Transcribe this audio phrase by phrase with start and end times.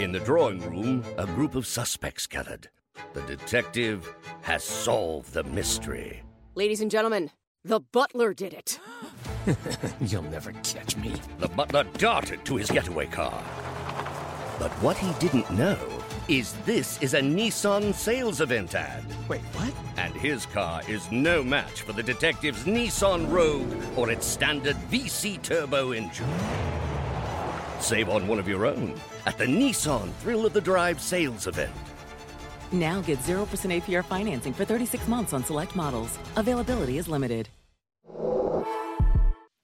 [0.00, 2.70] In the drawing room, a group of suspects gathered.
[3.12, 6.22] The detective has solved the mystery.
[6.54, 7.30] Ladies and gentlemen,
[7.66, 8.80] the butler did it.
[10.00, 11.12] You'll never catch me.
[11.38, 13.44] The butler darted to his getaway car.
[14.58, 15.76] But what he didn't know
[16.28, 19.04] is this is a Nissan sales event ad.
[19.28, 19.74] Wait, what?
[19.98, 25.42] And his car is no match for the detective's Nissan Rogue or its standard VC
[25.42, 26.28] turbo engine.
[27.80, 28.94] Save on one of your own
[29.26, 31.72] at the Nissan Thrill of the Drive sales event.
[32.72, 36.16] Now get 0% APR financing for 36 months on select models.
[36.36, 37.48] Availability is limited.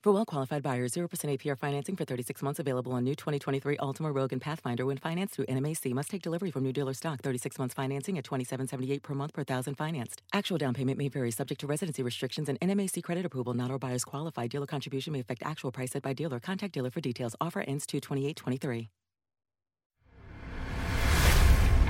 [0.06, 4.15] For well qualified buyers, 0% APR financing for 36 months available on new 2023 Altima
[4.15, 5.92] Rogue and Pathfinder when financed through NMAC.
[5.95, 7.23] Must take delivery from new dealer stock.
[7.23, 10.23] 36 months financing at 2778 per month per thousand financed.
[10.32, 13.52] Actual down payment may vary subject to residency restrictions and NMAC credit approval.
[13.55, 14.46] Not all buyers qualify.
[14.46, 16.38] Dealer contribution may affect actual price set by dealer.
[16.38, 17.34] Contact dealer for details.
[17.41, 18.87] Offer ends 22823.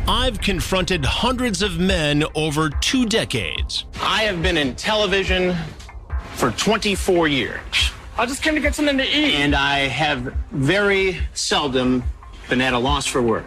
[0.09, 3.85] I've confronted hundreds of men over two decades.
[4.01, 5.55] I have been in television
[6.37, 7.61] for 24 years.
[8.19, 9.35] I just came to get something to eat.
[9.35, 12.03] And I have very seldom
[12.49, 13.47] been at a loss for words.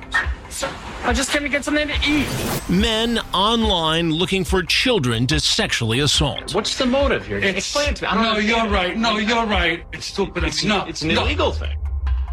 [0.50, 0.70] Sir,
[1.04, 2.28] I just came to get something to eat.
[2.70, 6.54] Men online looking for children to sexually assault.
[6.54, 7.40] What's the motive here?
[7.40, 8.08] It's, Explain it to me.
[8.10, 8.96] I don't no, you're right.
[8.96, 9.84] No, you're right.
[9.94, 10.44] It's stupid.
[10.44, 10.88] It's, it's not.
[10.90, 11.24] It's an no.
[11.24, 11.76] illegal thing.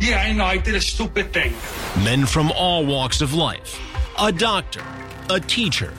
[0.01, 0.45] Yeah, I know.
[0.45, 1.55] I did a stupid thing.
[2.05, 3.81] Men from all walks of life
[4.21, 4.83] a doctor,
[5.31, 5.95] a teacher,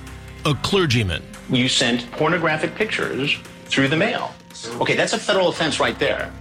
[0.45, 1.23] a clergyman.
[1.49, 3.35] You sent pornographic pictures
[3.69, 4.33] through the mail.
[4.81, 6.31] Okay, that's a federal offense right there.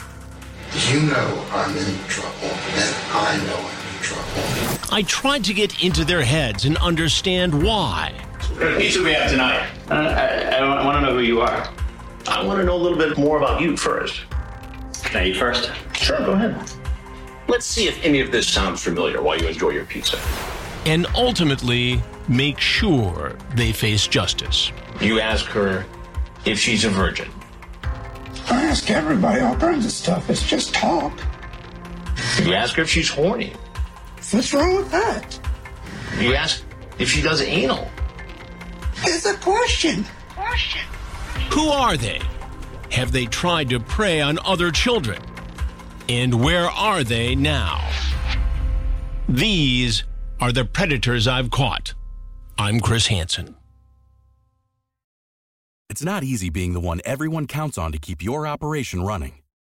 [0.90, 4.94] You know I'm in trouble, and I know I'm in trouble.
[4.94, 8.14] I tried to get into their heads and understand why.
[8.78, 9.68] Pizza we have tonight.
[9.90, 11.68] Uh, I, I want to know who you are.
[12.28, 14.22] I want to know a little bit more about you first.
[15.04, 15.70] Can I eat first?
[15.94, 16.58] Sure, go ahead.
[17.48, 20.18] Let's see if any of this sounds familiar while you enjoy your pizza.
[20.84, 24.72] And ultimately, make sure they face justice.
[25.00, 25.84] You ask her
[26.44, 27.28] if she's a virgin.
[28.48, 30.30] I ask everybody all kinds of stuff.
[30.30, 31.12] It's just talk.
[32.42, 33.52] You ask her if she's horny.
[34.30, 35.38] What's wrong with that?
[36.20, 36.62] You ask
[36.98, 37.90] if she does anal.
[39.04, 40.04] It's a question.
[40.30, 40.82] Question.
[41.50, 42.20] Who are they?
[42.92, 45.20] Have they tried to prey on other children?
[46.08, 47.88] And where are they now?
[49.28, 50.04] These
[50.40, 51.94] are the predators I've caught.
[52.58, 53.55] I'm Chris Hansen.
[55.88, 59.34] It's not easy being the one everyone counts on to keep your operation running,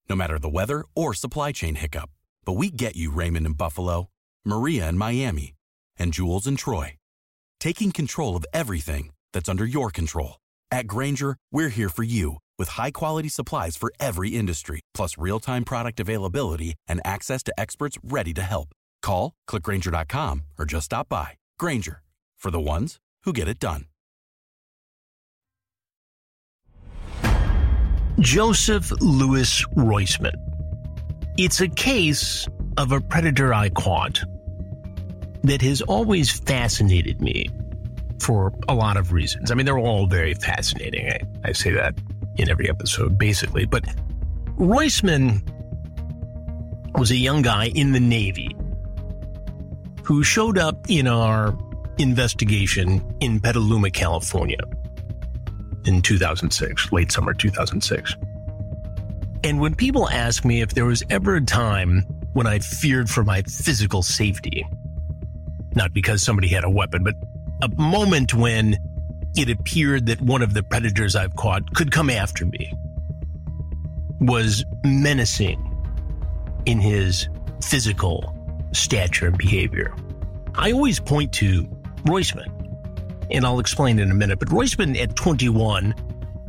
[0.08, 2.10] no matter the weather or supply chain hiccup.
[2.44, 4.06] But we get you, Raymond in Buffalo,
[4.44, 5.54] Maria in Miami,
[5.98, 6.96] and Jules in Troy,
[7.58, 10.36] taking control of everything that's under your control.
[10.72, 15.38] At Grainger, we're here for you with high quality supplies for every industry, plus real
[15.40, 18.68] time product availability and access to experts ready to help.
[19.02, 21.32] Call, clickgrainger.com, or just stop by.
[21.58, 22.02] Grainger,
[22.38, 23.84] for the ones who get it done.
[28.20, 30.36] Joseph Lewis Roisman.
[31.38, 34.20] It's a case of a predator I caught
[35.42, 37.48] that has always fascinated me
[38.20, 39.50] for a lot of reasons.
[39.50, 41.08] I mean, they're all very fascinating.
[41.08, 41.94] I, I say that
[42.36, 43.64] in every episode, basically.
[43.64, 43.84] But
[44.58, 45.40] Roisman
[46.98, 48.54] was a young guy in the Navy
[50.04, 51.56] who showed up in our
[51.96, 54.58] investigation in Petaluma, California
[55.86, 58.14] in 2006, late summer 2006.
[59.42, 62.02] And when people ask me if there was ever a time
[62.34, 64.66] when I feared for my physical safety,
[65.74, 67.14] not because somebody had a weapon, but
[67.62, 68.76] a moment when
[69.36, 72.72] it appeared that one of the predators I've caught could come after me,
[74.20, 75.66] was menacing
[76.66, 77.28] in his
[77.62, 78.34] physical
[78.72, 79.94] stature and behavior.
[80.56, 81.64] I always point to
[82.06, 82.50] Roisman
[83.30, 84.38] and I'll explain in a minute.
[84.38, 85.94] But Roisman at 21,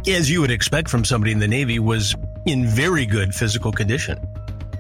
[0.07, 2.15] as you would expect from somebody in the Navy, was
[2.45, 4.19] in very good physical condition,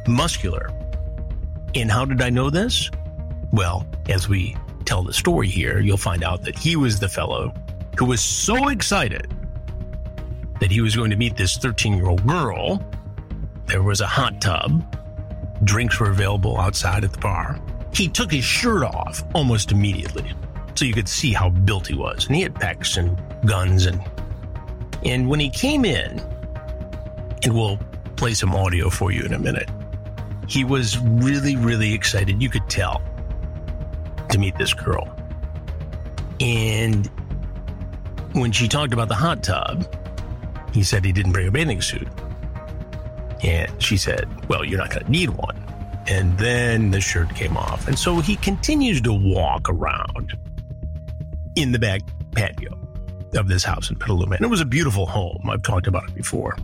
[0.07, 0.69] muscular.
[1.75, 2.89] And how did I know this?
[3.51, 7.53] Well, as we tell the story here, you'll find out that he was the fellow
[7.97, 9.33] who was so excited
[10.59, 12.81] that he was going to meet this 13 year old girl.
[13.67, 14.85] There was a hot tub,
[15.63, 17.59] drinks were available outside at the bar.
[17.93, 20.33] He took his shirt off almost immediately
[20.77, 22.27] so you could see how built he was.
[22.27, 24.01] And he had pecs and guns and
[25.03, 26.21] and when he came in,
[27.43, 27.77] and we'll
[28.17, 29.67] play some audio for you in a minute,
[30.47, 32.39] he was really, really excited.
[32.39, 33.01] You could tell
[34.29, 35.07] to meet this girl.
[36.39, 37.07] And
[38.33, 39.87] when she talked about the hot tub,
[40.71, 42.07] he said he didn't bring a bathing suit.
[43.41, 45.57] And she said, Well, you're not going to need one.
[46.07, 47.87] And then the shirt came off.
[47.87, 50.33] And so he continues to walk around
[51.55, 52.01] in the back
[52.31, 52.77] patio
[53.35, 54.35] of this house in Petaluma.
[54.35, 55.49] And it was a beautiful home.
[55.49, 56.57] I've talked about it before.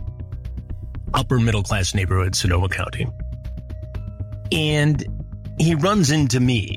[1.14, 3.06] Upper middle class neighborhood, Sonoma County.
[4.52, 5.06] And
[5.58, 6.76] he runs into me.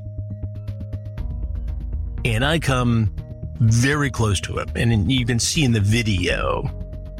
[2.23, 3.13] And I come
[3.59, 4.67] very close to him.
[4.75, 6.63] And you can see in the video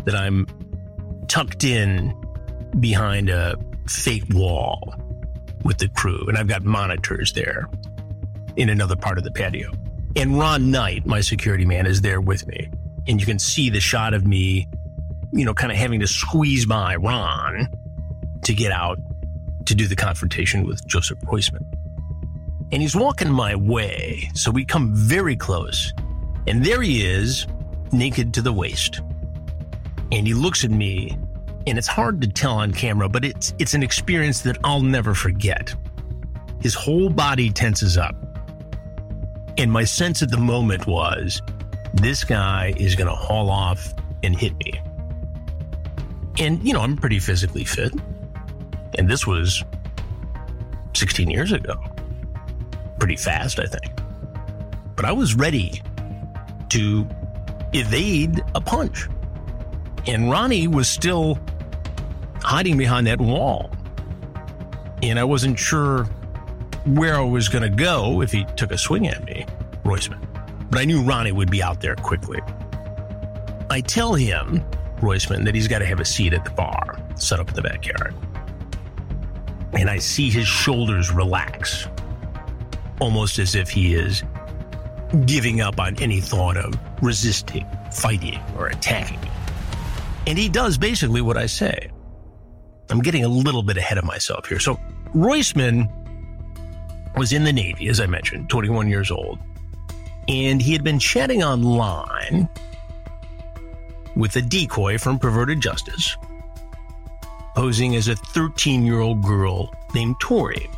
[0.06, 0.48] that I'm
[1.28, 2.16] tucked in
[2.80, 3.56] behind a
[3.88, 4.94] fake wall
[5.64, 6.24] with the crew.
[6.28, 7.68] And I've got monitors there
[8.56, 9.72] in another part of the patio.
[10.16, 12.68] And Ron Knight, my security man, is there with me.
[13.08, 14.68] And you can see the shot of me,
[15.32, 17.70] you know, kind of having to squeeze by Ron
[18.44, 19.00] to get out
[19.66, 21.66] to do the confrontation with Joseph Roisman.
[22.74, 25.94] And he's walking my way, so we come very close.
[26.48, 27.48] And there he is,
[27.92, 29.02] naked to the waist.
[30.12, 31.18] And he looks at me,
[31.68, 35.14] and it's hard to tell on camera, but it's it's an experience that I'll never
[35.14, 35.74] forget.
[36.60, 38.16] His whole body tenses up
[39.58, 41.42] and my sense at the moment was
[41.94, 43.94] this guy is going to haul off
[44.24, 44.80] and hit me.
[46.40, 47.94] And, you know, I'm pretty physically fit.
[48.98, 49.64] And this was
[50.96, 51.74] 16 years ago.
[53.00, 53.92] Pretty fast, I think.
[54.96, 55.82] But I was ready
[56.70, 57.08] to
[57.74, 59.08] evade a punch.
[60.08, 61.38] And Ronnie was still
[62.42, 63.70] hiding behind that wall.
[65.04, 66.08] And I wasn't sure
[66.86, 69.46] where I was going to go if he took a swing at me,
[69.84, 70.26] Roisman.
[70.72, 72.40] But I knew Ronnie would be out there quickly.
[73.70, 74.64] I tell him,
[74.98, 77.62] Roisman, that he's got to have a seat at the bar set up in the
[77.62, 78.16] backyard.
[79.74, 81.88] And I see his shoulders relax,
[83.00, 84.24] almost as if he is
[85.26, 89.20] giving up on any thought of resisting, fighting, or attacking.
[90.26, 91.90] And he does basically what I say.
[92.90, 94.60] I'm getting a little bit ahead of myself here.
[94.60, 94.78] So,
[95.14, 95.88] Roisman
[97.18, 99.40] was in the Navy, as I mentioned, 21 years old.
[100.28, 102.48] And he had been chatting online
[104.16, 106.16] with a decoy from Perverted Justice,
[107.56, 110.70] posing as a 13 year old girl named Tori.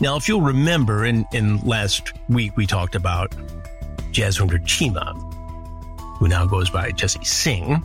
[0.00, 3.32] Now, if you'll remember, in, in last week we talked about
[4.12, 5.14] Jaswinder Chima,
[6.16, 7.82] who now goes by Jesse Singh.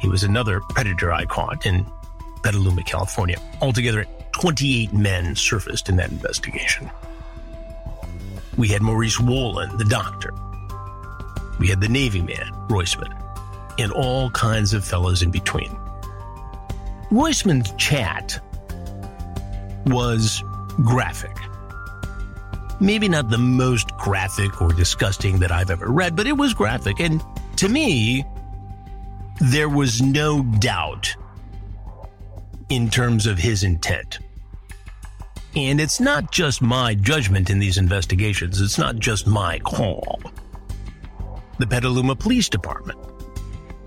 [0.00, 1.84] He was another predator icon in
[2.42, 3.38] Petaluma, California.
[3.60, 4.06] Altogether,
[4.40, 6.88] 28 men surfaced in that investigation.
[8.56, 10.32] We had Maurice Wolin, the doctor.
[11.58, 13.12] We had the Navy man, Roisman,
[13.80, 15.70] and all kinds of fellows in between.
[17.10, 18.38] Roisman's chat
[19.86, 20.42] was
[20.84, 21.36] graphic.
[22.80, 27.00] Maybe not the most graphic or disgusting that I've ever read, but it was graphic.
[27.00, 27.20] And
[27.56, 28.24] to me,
[29.40, 31.12] there was no doubt
[32.68, 34.20] in terms of his intent.
[35.66, 40.22] And it's not just my judgment in these investigations, it's not just my call.
[41.58, 42.96] The Petaluma Police Department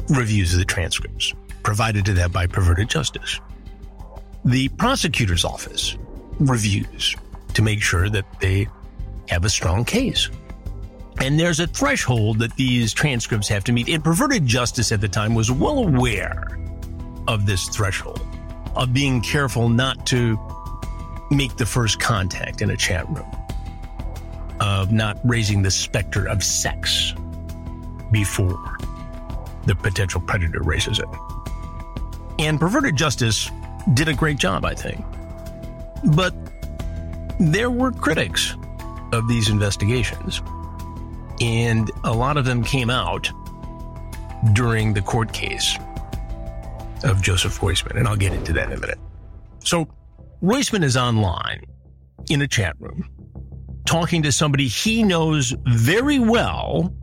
[0.09, 1.33] reviews the transcripts
[1.63, 3.39] provided to them by Perverted Justice.
[4.43, 5.97] The prosecutor's office
[6.39, 7.15] reviews
[7.53, 8.67] to make sure that they
[9.29, 10.29] have a strong case.
[11.21, 13.87] And there's a threshold that these transcripts have to meet.
[13.87, 16.59] And Perverted Justice at the time was well aware
[17.29, 18.19] of this threshold,
[18.75, 20.37] of being careful not to
[21.31, 23.25] make the first contact in a chat room,
[24.59, 27.15] of not raising the specter of sex
[28.11, 28.77] before
[29.65, 31.05] the potential predator raises it.
[32.37, 33.49] And perverted justice
[33.93, 35.03] did a great job, I think.
[36.15, 36.35] But
[37.39, 38.55] there were critics
[39.13, 40.41] of these investigations,
[41.39, 43.31] and a lot of them came out
[44.53, 45.77] during the court case
[47.03, 48.99] of Joseph Roisman, and I'll get into that in a minute.
[49.63, 49.87] So
[50.41, 51.63] Roisman is online
[52.31, 53.07] in a chat room
[53.85, 56.95] talking to somebody he knows very well,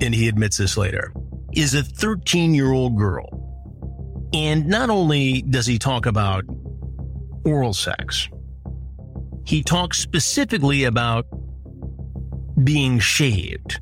[0.00, 1.12] and he admits this later,
[1.54, 3.26] is a 13 year old girl.
[4.32, 6.44] And not only does he talk about
[7.44, 8.28] oral sex,
[9.44, 11.26] he talks specifically about
[12.64, 13.80] being shaved,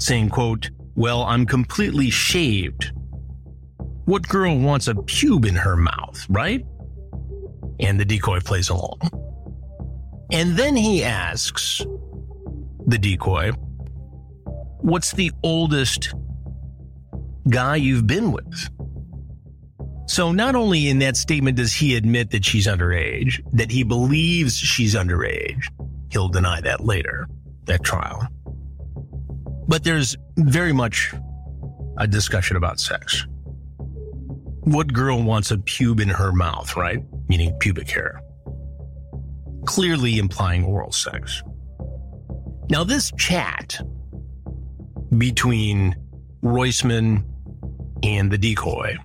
[0.00, 2.92] saying, quote, well, I'm completely shaved.
[4.06, 6.64] What girl wants a pube in her mouth, right?
[7.82, 9.00] and the decoy plays along.
[10.30, 11.82] And then he asks
[12.86, 13.50] the decoy,
[14.80, 16.12] What's the oldest
[17.50, 18.68] guy you've been with?
[20.06, 24.56] So, not only in that statement does he admit that she's underage, that he believes
[24.56, 25.64] she's underage,
[26.10, 27.26] he'll deny that later
[27.68, 28.26] at trial.
[29.68, 31.14] But there's very much
[31.98, 33.24] a discussion about sex.
[34.64, 36.98] What girl wants a pube in her mouth, right?
[37.32, 38.20] meaning pubic hair,
[39.64, 41.42] clearly implying oral sex.
[42.68, 43.80] Now, this chat
[45.16, 45.96] between
[46.42, 47.24] Roisman
[48.02, 48.98] and the decoy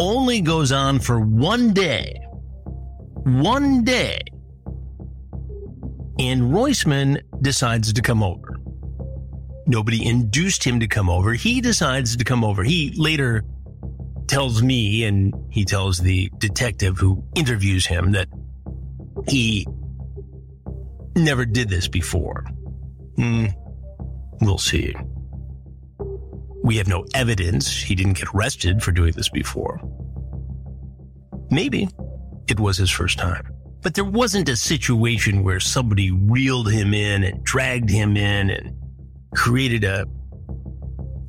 [0.00, 2.14] only goes on for one day.
[3.24, 4.22] One day.
[6.18, 8.56] And Roisman decides to come over.
[9.66, 11.34] Nobody induced him to come over.
[11.34, 12.64] He decides to come over.
[12.64, 13.44] He later
[14.32, 18.26] tells me and he tells the detective who interviews him that
[19.28, 19.66] he
[21.14, 22.42] never did this before.
[23.16, 23.48] Hmm.
[24.40, 24.94] We'll see.
[26.64, 29.78] We have no evidence he didn't get arrested for doing this before.
[31.50, 31.90] Maybe
[32.48, 33.46] it was his first time.
[33.82, 38.72] But there wasn't a situation where somebody reeled him in and dragged him in and
[39.34, 40.06] created a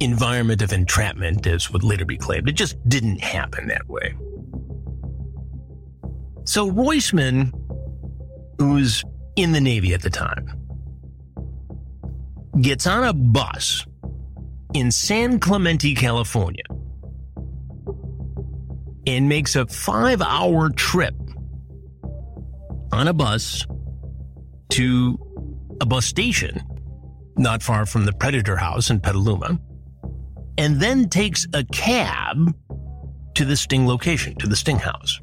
[0.03, 2.50] environment of entrapment, as would later be claimed.
[2.50, 4.13] It just didn't happen that way.
[6.45, 7.51] So Roisman,
[8.60, 9.03] who was
[9.38, 10.45] in the Navy at the time,
[12.62, 13.86] gets on a bus
[14.74, 16.63] in San Clemente, California,
[19.07, 21.15] and makes a five hour trip
[22.91, 23.65] on a bus
[24.69, 25.17] to
[25.81, 26.62] a bus station
[27.36, 29.60] not far from the Predator House in Petaluma
[30.57, 32.53] and then takes a cab
[33.36, 35.19] to the sting location, to the sting house.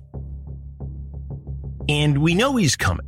[1.88, 3.06] And we know he's coming.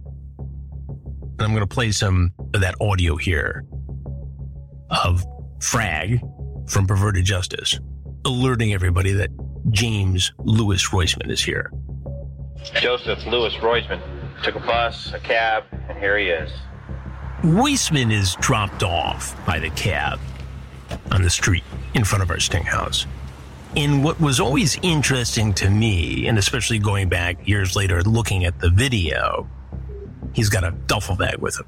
[1.22, 3.64] And I'm going to play some of that audio here
[5.04, 5.24] of
[5.60, 6.20] Frag
[6.68, 7.78] from Perverted Justice
[8.24, 9.30] alerting everybody that
[9.70, 11.72] James Lewis Roisman is here.
[12.74, 14.00] Joseph Lewis Roisman
[14.44, 16.50] took a bus, a cab, and here he is.
[17.42, 20.20] Roisman is dropped off by the cab
[21.10, 23.06] on the street in front of our stink house.
[23.76, 28.58] And what was always interesting to me, and especially going back years later looking at
[28.60, 29.48] the video,
[30.34, 31.66] he's got a duffel bag with him.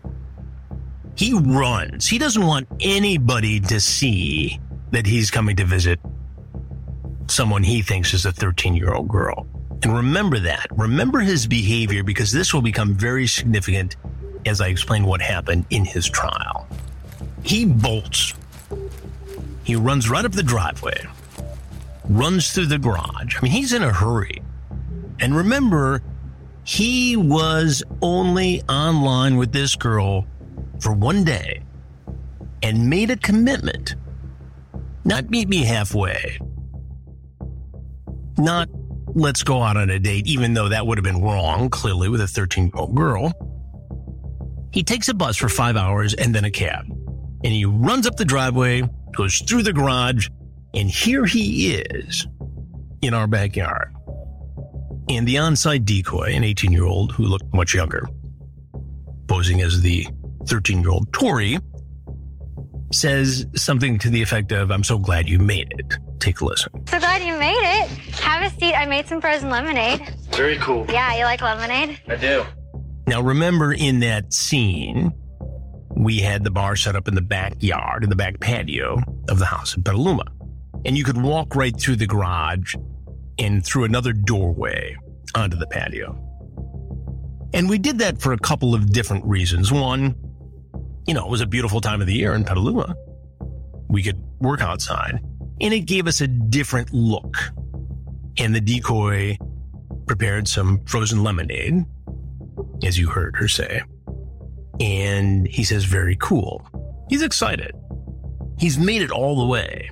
[1.16, 2.06] He runs.
[2.06, 5.98] He doesn't want anybody to see that he's coming to visit
[7.28, 9.46] someone he thinks is a 13 year old girl.
[9.82, 10.66] And remember that.
[10.72, 13.96] Remember his behavior because this will become very significant
[14.44, 16.66] as I explain what happened in his trial.
[17.42, 18.34] He bolts
[19.64, 21.06] he runs right up the driveway,
[22.08, 23.36] runs through the garage.
[23.36, 24.42] I mean, he's in a hurry.
[25.18, 26.02] And remember,
[26.64, 30.26] he was only online with this girl
[30.80, 31.62] for one day
[32.62, 33.96] and made a commitment
[35.06, 36.38] not meet me halfway,
[38.38, 38.70] not
[39.08, 42.22] let's go out on a date, even though that would have been wrong, clearly, with
[42.22, 43.30] a 13 year old girl.
[44.72, 46.86] He takes a bus for five hours and then a cab,
[47.44, 48.82] and he runs up the driveway
[49.14, 50.28] goes through the garage,
[50.74, 52.26] and here he is
[53.02, 53.92] in our backyard.
[55.08, 58.08] And the on-site decoy, an 18-year-old who looked much younger,
[59.28, 60.06] posing as the
[60.44, 61.58] 13-year-old Tori,
[62.92, 65.94] says something to the effect of, I'm so glad you made it.
[66.20, 66.72] Take a listen.
[66.88, 67.88] So glad you made it.
[68.20, 68.74] Have a seat.
[68.74, 70.14] I made some frozen lemonade.
[70.32, 70.86] Very cool.
[70.88, 72.00] Yeah, you like lemonade?
[72.08, 72.44] I do.
[73.06, 75.12] Now remember in that scene,
[75.96, 79.46] we had the bar set up in the backyard, in the back patio of the
[79.46, 80.24] house in Petaluma.
[80.84, 82.74] And you could walk right through the garage
[83.38, 84.96] and through another doorway
[85.34, 86.20] onto the patio.
[87.52, 89.70] And we did that for a couple of different reasons.
[89.72, 90.16] One,
[91.06, 92.94] you know, it was a beautiful time of the year in Petaluma.
[93.88, 95.20] We could work outside,
[95.60, 97.36] and it gave us a different look.
[98.38, 99.38] And the decoy
[100.08, 101.84] prepared some frozen lemonade,
[102.82, 103.82] as you heard her say.
[104.80, 106.64] And he says, Very cool.
[107.08, 107.72] He's excited.
[108.58, 109.90] He's made it all the way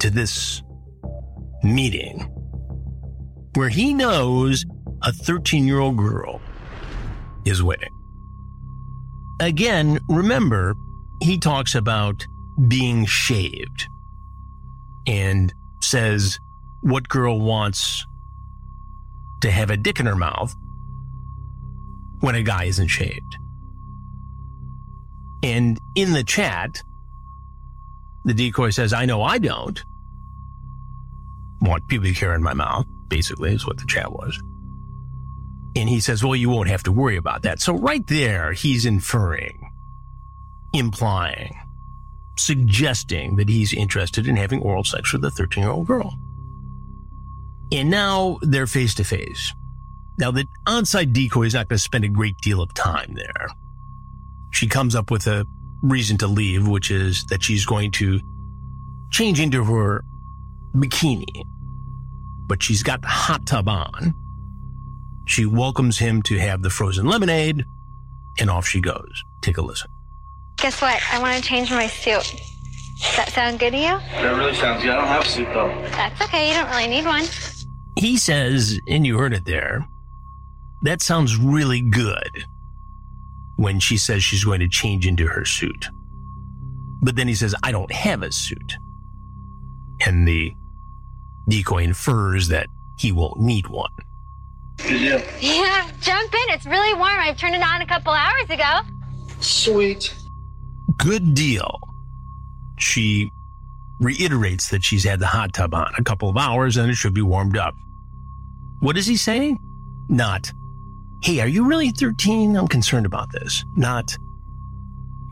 [0.00, 0.62] to this
[1.62, 2.20] meeting
[3.54, 4.64] where he knows
[5.02, 6.40] a 13 year old girl
[7.44, 7.88] is waiting.
[9.40, 10.74] Again, remember,
[11.22, 12.14] he talks about
[12.68, 13.86] being shaved
[15.06, 16.38] and says,
[16.82, 18.04] What girl wants
[19.42, 20.54] to have a dick in her mouth
[22.20, 23.36] when a guy isn't shaved?
[25.42, 26.82] And in the chat,
[28.24, 29.82] the decoy says, I know I don't
[31.62, 34.38] want pubic hair in my mouth, basically, is what the chat was.
[35.76, 37.60] And he says, Well, you won't have to worry about that.
[37.60, 39.60] So, right there, he's inferring,
[40.74, 41.54] implying,
[42.38, 46.14] suggesting that he's interested in having oral sex with a 13 year old girl.
[47.72, 49.52] And now they're face to face.
[50.18, 53.46] Now, the onside decoy is not going to spend a great deal of time there
[54.50, 55.44] she comes up with a
[55.82, 58.20] reason to leave, which is that she's going to
[59.10, 60.02] change into her
[60.74, 61.42] bikini,
[62.46, 64.14] but she's got the hot tub on.
[65.26, 67.64] She welcomes him to have the frozen lemonade,
[68.38, 69.22] and off she goes.
[69.42, 69.90] Take a listen.
[70.58, 71.00] Guess what?
[71.12, 72.36] I want to change my suit.
[73.00, 73.84] Does that sound good to you?
[73.98, 74.90] That really sounds good.
[74.90, 75.68] I don't have a suit, though.
[75.92, 76.48] That's okay.
[76.48, 77.24] You don't really need one.
[77.98, 79.86] He says, and you heard it there,
[80.82, 82.44] that sounds really good
[83.60, 85.86] when she says she's going to change into her suit.
[87.02, 88.76] But then he says, I don't have a suit.
[90.06, 90.50] And the
[91.46, 93.90] decoy infers that he won't need one.
[94.88, 95.22] Yeah.
[95.40, 96.54] yeah, jump in.
[96.54, 97.08] It's really warm.
[97.12, 98.80] I've turned it on a couple hours ago.
[99.40, 100.14] Sweet.
[100.96, 101.78] Good deal.
[102.78, 103.30] She
[104.00, 107.12] reiterates that she's had the hot tub on a couple of hours and it should
[107.12, 107.74] be warmed up.
[108.78, 109.58] What is he saying?
[110.08, 110.50] Not
[111.22, 112.56] hey, are you really 13?
[112.56, 113.64] I'm concerned about this.
[113.76, 114.16] Not,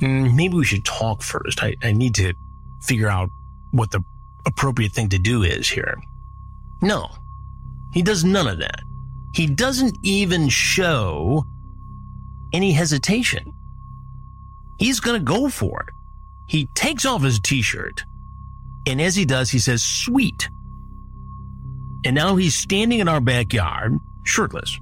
[0.00, 1.62] mm, maybe we should talk first.
[1.62, 2.35] I, I need to
[2.83, 3.30] figure out
[3.73, 4.00] what the
[4.47, 5.97] appropriate thing to do is here.
[6.83, 7.09] No,
[7.92, 8.83] he does none of that.
[9.35, 11.45] He doesn't even show
[12.52, 13.52] any hesitation.
[14.78, 15.95] He's going to go for it.
[16.49, 18.04] He takes off his t shirt.
[18.87, 20.49] And as he does, he says, sweet.
[22.07, 24.78] And now he's standing in our backyard, shirtless,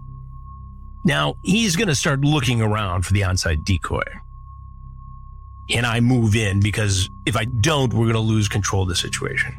[1.07, 4.03] now he's going to start looking around for the onside decoy.
[5.71, 8.97] And I move in because if I don't, we're going to lose control of the
[8.97, 9.55] situation.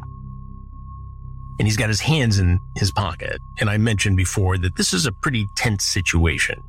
[1.57, 3.37] And he's got his hands in his pocket.
[3.59, 6.61] And I mentioned before that this is a pretty tense situation.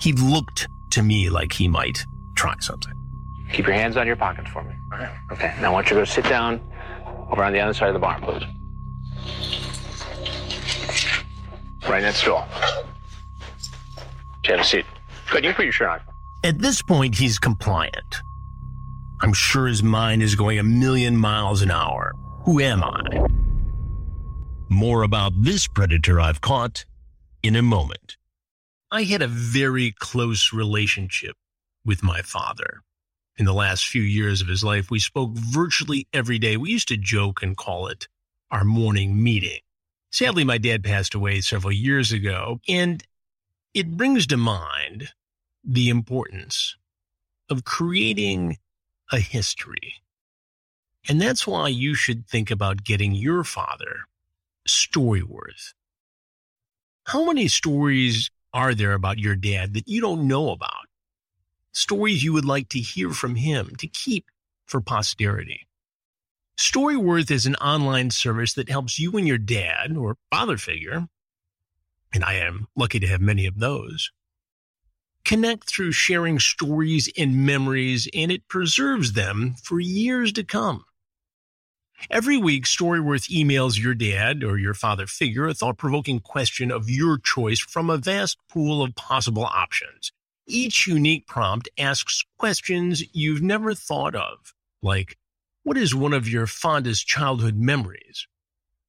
[0.00, 2.04] He looked to me like he might
[2.36, 2.92] try something.
[3.52, 4.74] Keep your hands on your pockets for me.
[4.92, 5.16] All right.
[5.30, 5.54] Okay.
[5.60, 6.60] Now I want you to go sit down
[7.30, 8.44] over on the other side of the bar, please.
[11.88, 12.44] Right next door
[14.52, 14.84] have a seat.
[15.30, 16.00] Good, you can put your shirt on.
[16.44, 18.16] At this point, he's compliant.
[19.20, 22.12] I'm sure his mind is going a million miles an hour.
[22.44, 23.26] Who am I?
[24.68, 26.84] More about this predator I've caught
[27.42, 28.16] in a moment.
[28.90, 31.36] I had a very close relationship
[31.84, 32.82] with my father.
[33.38, 36.56] In the last few years of his life, we spoke virtually every day.
[36.56, 38.08] We used to joke and call it
[38.50, 39.60] our morning meeting.
[40.10, 43.02] Sadly, my dad passed away several years ago, and
[43.76, 45.10] it brings to mind
[45.62, 46.76] the importance
[47.50, 48.56] of creating
[49.12, 49.96] a history.
[51.06, 54.04] And that's why you should think about getting your father
[54.66, 55.74] story worth.
[57.04, 60.86] How many stories are there about your dad that you don't know about?
[61.72, 64.24] Stories you would like to hear from him to keep
[64.66, 65.66] for posterity.
[66.56, 71.06] Storyworth is an online service that helps you and your dad or father figure
[72.16, 74.10] and I am lucky to have many of those,
[75.22, 80.86] connect through sharing stories and memories, and it preserves them for years to come.
[82.10, 86.88] Every week, Storyworth emails your dad or your father figure a thought provoking question of
[86.88, 90.10] your choice from a vast pool of possible options.
[90.46, 95.18] Each unique prompt asks questions you've never thought of, like,
[95.64, 98.26] What is one of your fondest childhood memories?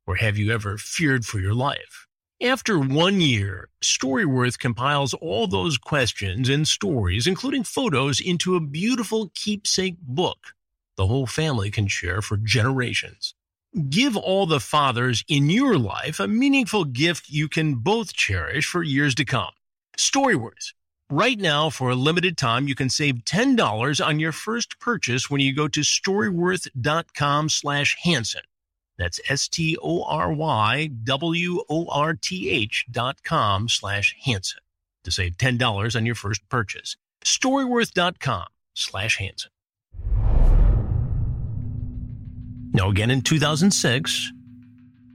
[0.05, 2.06] Or have you ever feared for your life?
[2.41, 9.31] After one year, Storyworth compiles all those questions and stories, including photos, into a beautiful
[9.33, 10.53] keepsake book
[10.97, 13.33] the whole family can share for generations.
[13.89, 18.81] Give all the fathers in your life a meaningful gift you can both cherish for
[18.83, 19.51] years to come.
[19.97, 20.73] Storyworth.
[21.11, 25.39] Right now, for a limited time, you can save $10 on your first purchase when
[25.41, 28.41] you go to storyworth.com slash Hansen.
[28.97, 34.59] That's S T O R Y W O R T H dot com slash Hansen
[35.03, 36.97] to save $10 on your first purchase.
[37.23, 39.51] Storyworth.com slash Hansen.
[42.73, 44.31] Now, again in 2006,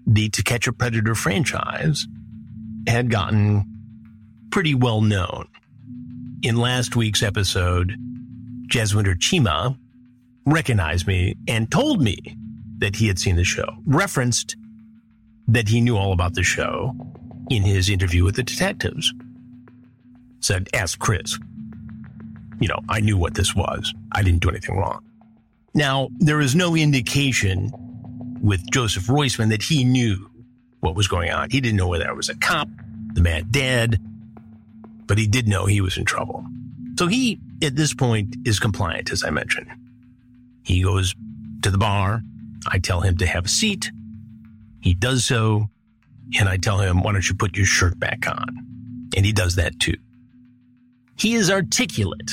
[0.07, 2.07] the To Catch a Predator franchise
[2.89, 3.65] had gotten
[4.51, 5.49] pretty well known.
[6.43, 7.97] In last week's episode,
[8.69, 9.77] Jaswinder Chima
[10.47, 12.37] recognized me and told me
[12.83, 14.57] that he had seen the show, referenced
[15.47, 16.93] that he knew all about the show
[17.49, 19.15] in his interview with the detectives.
[20.41, 21.39] Said, ask Chris.
[22.59, 23.95] You know, I knew what this was.
[24.13, 25.01] I didn't do anything wrong.
[25.75, 27.71] Now, there is no indication
[28.43, 30.29] with Joseph Roisman that he knew
[30.81, 31.51] what was going on.
[31.51, 32.67] He didn't know whether I was a cop,
[33.15, 34.01] the man dead,
[35.07, 36.45] but he did know he was in trouble.
[36.99, 39.69] So he, at this point, is compliant, as I mentioned.
[40.65, 41.15] He goes
[41.63, 42.23] to the bar,
[42.69, 43.91] I tell him to have a seat.
[44.81, 45.69] He does so.
[46.39, 48.49] And I tell him, why don't you put your shirt back on?
[49.17, 49.97] And he does that too.
[51.19, 52.33] He is articulate,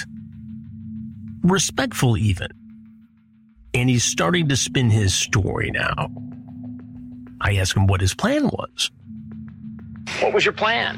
[1.43, 2.47] respectful even.
[3.73, 6.09] And he's starting to spin his story now.
[7.41, 8.89] I ask him what his plan was.
[10.21, 10.97] What was your plan?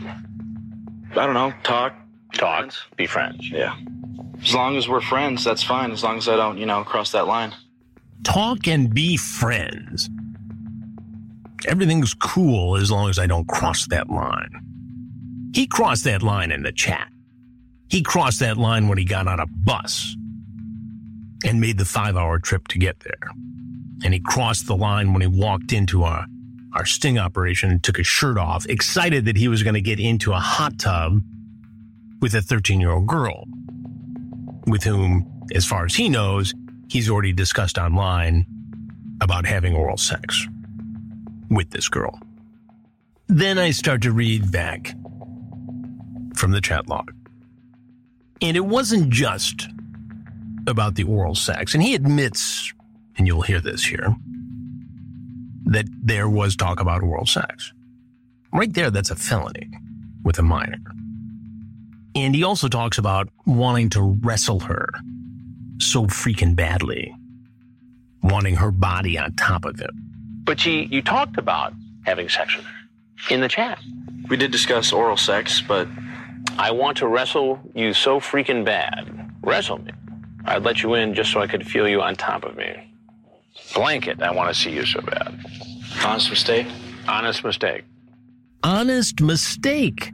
[1.11, 1.53] I don't know.
[1.63, 1.95] Talk.
[2.33, 2.71] Talk.
[2.97, 3.49] Be friends.
[3.49, 3.75] Yeah.
[4.41, 5.91] As long as we're friends, that's fine.
[5.91, 7.53] As long as I don't, you know, cross that line.
[8.23, 10.09] Talk and be friends.
[11.65, 14.61] Everything's cool as long as I don't cross that line.
[15.55, 17.09] He crossed that line in the chat.
[17.89, 20.15] He crossed that line when he got on a bus
[21.43, 23.27] and made the five hour trip to get there.
[24.03, 26.25] And he crossed the line when he walked into our,
[26.75, 29.99] our sting operation and took his shirt off, excited that he was going to get
[29.99, 31.21] into a hot tub
[32.21, 33.45] with a 13 year old girl
[34.67, 36.53] with whom, as far as he knows,
[36.91, 38.45] he's already discussed online
[39.21, 40.45] about having oral sex
[41.49, 42.19] with this girl.
[43.27, 44.93] Then I start to read back
[46.35, 47.13] from the chat log.
[48.41, 49.69] And it wasn't just
[50.67, 51.73] about the oral sex.
[51.73, 52.73] And he admits,
[53.17, 54.13] and you'll hear this here,
[55.63, 57.71] that there was talk about oral sex.
[58.51, 59.69] Right there, that's a felony
[60.25, 60.77] with a minor.
[62.15, 64.89] And he also talks about wanting to wrestle her
[65.81, 67.13] so freaking badly,
[68.21, 69.89] wanting her body on top of him.
[70.43, 71.73] But she, you talked about
[72.05, 72.73] having sex with her
[73.35, 73.79] in the chat.
[74.29, 75.87] We did discuss oral sex, but.
[76.57, 79.07] I want to wrestle you so freaking bad.
[79.41, 79.91] Wrestle me.
[80.43, 82.93] I'd let you in just so I could feel you on top of me.
[83.73, 85.39] Blanket, I want to see you so bad.
[86.03, 86.67] Honest mistake?
[87.07, 87.85] Honest mistake.
[88.63, 90.11] Honest mistake?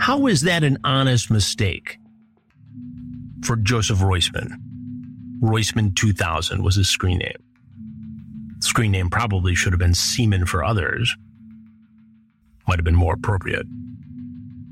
[0.00, 1.98] How is that an honest mistake?
[3.42, 4.50] for Joseph Roisman.
[5.42, 8.60] Roisman 2000 was his screen name.
[8.60, 11.14] screen name probably should have been Seaman for others.
[12.68, 13.66] Might have been more appropriate.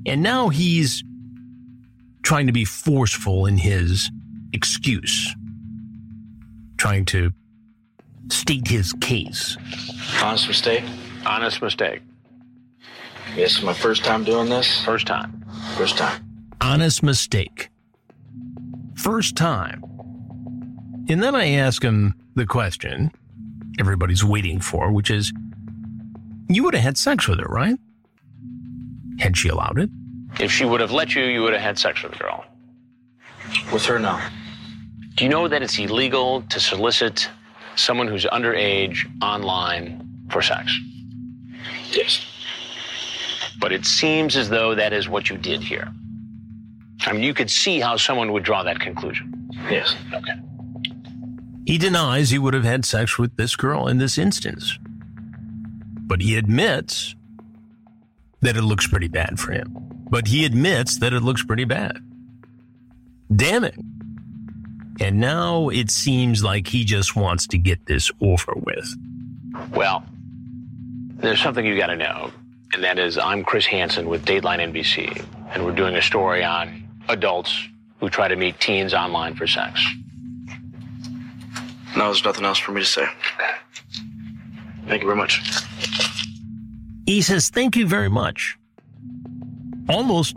[0.06, 1.02] And now he's
[2.22, 4.11] trying to be forceful in his
[4.52, 5.35] excuse,
[6.76, 7.33] trying to
[8.30, 9.56] state his case.
[10.22, 10.85] Honest mistake?
[11.26, 12.02] Honest mistake.
[13.35, 14.85] Yes, my first time doing this?
[14.85, 15.44] First time.
[15.76, 16.24] First time.
[16.61, 17.70] Honest mistake
[19.00, 19.82] first time.
[21.08, 23.10] And then I ask him the question
[23.78, 25.32] everybody's waiting for, which is,
[26.48, 27.78] you would have had sex with her, right?
[29.18, 29.88] Had she allowed it?
[30.38, 32.44] If she would have let you, you would have had sex with the girl.
[33.70, 34.20] What's her now?
[35.14, 37.28] Do you know that it's illegal to solicit
[37.76, 40.78] someone who's underage online for sex?
[41.90, 42.20] Yes.
[43.60, 45.90] But it seems as though that is what you did here.
[47.06, 49.32] I mean, you could see how someone would draw that conclusion.
[49.70, 49.96] Yes.
[50.12, 50.32] Okay.
[51.66, 54.78] He denies he would have had sex with this girl in this instance,
[56.06, 57.14] but he admits
[58.40, 59.70] that it looks pretty bad for him.
[60.10, 61.98] But he admits that it looks pretty bad.
[63.34, 63.76] Damn it.
[64.98, 68.96] And now it seems like he just wants to get this over with.
[69.72, 70.04] Well,
[71.16, 72.30] there's something you got to know,
[72.72, 76.82] and that is I'm Chris Hansen with Dateline NBC, and we're doing a story on
[77.11, 77.68] adults
[77.99, 79.85] who try to meet teens online for sex.
[81.96, 83.05] No, there's nothing else for me to say.
[84.87, 85.42] Thank you very much.
[87.07, 88.57] He says, Thank you very much,
[89.88, 90.37] almost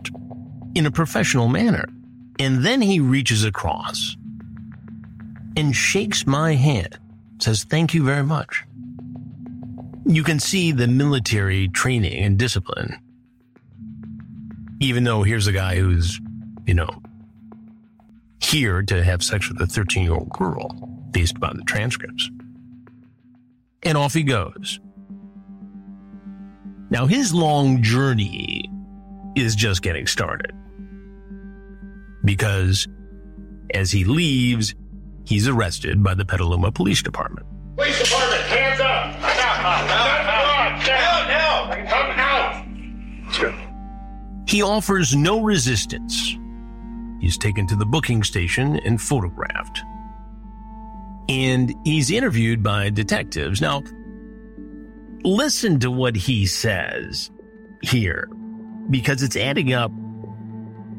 [0.76, 1.86] in a professional manner.
[2.40, 4.18] And then he reaches across
[5.56, 7.00] and shakes my hand,
[7.40, 8.64] says, Thank you very much.
[10.06, 12.98] You can see the military training and discipline.
[14.82, 16.20] Even though here's a guy who's
[16.66, 16.90] you know,
[18.40, 20.70] here to have sex with a 13 year old girl
[21.12, 22.30] based upon the transcripts.
[23.84, 24.80] And off he goes.
[26.90, 28.70] Now, his long journey
[29.36, 30.54] is just getting started
[32.24, 32.88] because
[33.74, 34.76] as he leaves,
[35.26, 37.48] he's arrested by the Petaluma Police Department.
[37.78, 39.14] Police Department, hands up!
[39.16, 39.84] Come out!
[40.86, 42.60] Come out!
[43.34, 44.44] Come out!
[44.50, 46.38] He offers no resistance
[47.24, 49.80] He's taken to the booking station and photographed.
[51.30, 53.62] And he's interviewed by detectives.
[53.62, 53.82] Now,
[55.24, 57.32] listen to what he says
[57.82, 58.28] here,
[58.90, 59.90] because it's adding up,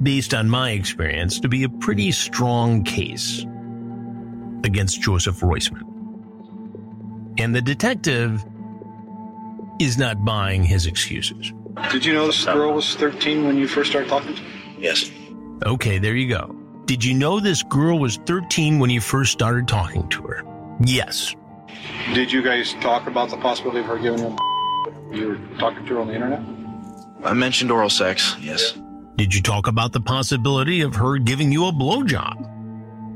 [0.03, 3.45] based on my experience, to be a pretty strong case
[4.65, 5.83] against Joseph Roisman.
[7.37, 8.43] And the detective
[9.79, 11.53] is not buying his excuses.
[11.93, 14.49] Did you know this girl was 13 when you first started talking to her?
[14.81, 15.11] Yes.
[15.63, 16.55] Okay, there you go.
[16.87, 20.43] Did you know this girl was 13 when you first started talking to her?
[20.85, 21.35] Yes.
[22.13, 24.37] Did you guys talk about the possibility of her giving you?
[25.13, 26.41] you were talking to her on the internet?
[27.25, 28.77] I mentioned oral sex, yes.
[29.17, 32.53] Did you talk about the possibility of her giving you a blowjob?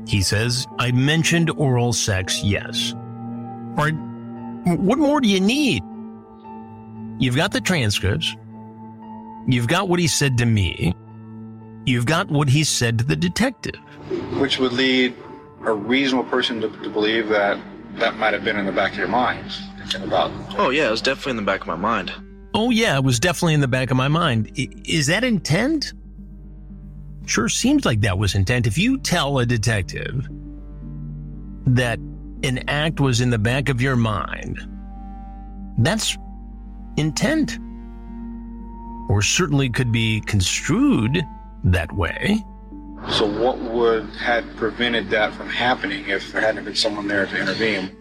[0.07, 2.93] He says, I mentioned oral sex, yes.
[3.75, 3.93] Right.
[4.77, 5.83] what more do you need?
[7.19, 8.35] You've got the transcripts.
[9.45, 10.95] You've got what he said to me.
[11.89, 13.73] You've got what he said to the detective.
[14.39, 15.15] Which would lead
[15.65, 17.57] a reasonable person to, to believe that
[17.95, 19.51] that might have been in the back of your mind.
[20.03, 20.29] About.
[20.59, 22.13] Oh, yeah, it was definitely in the back of my mind.
[22.53, 24.51] Oh, yeah, it was definitely in the back of my mind.
[24.55, 25.93] I, is that intent?
[27.25, 28.67] Sure seems like that was intent.
[28.67, 30.29] If you tell a detective
[31.65, 31.97] that
[32.43, 34.59] an act was in the back of your mind,
[35.79, 36.15] that's
[36.97, 37.57] intent.
[39.09, 41.23] Or certainly could be construed
[41.63, 42.39] that way.
[43.11, 47.37] So, what would had prevented that from happening if there hadn't been someone there to
[47.39, 47.95] intervene?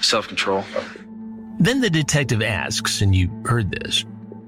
[0.00, 0.64] Self control.
[1.58, 4.04] Then the detective asks, and you heard this,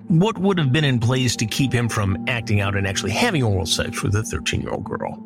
[0.09, 3.43] what would have been in place to keep him from acting out and actually having
[3.43, 5.23] oral sex with a 13 year old girl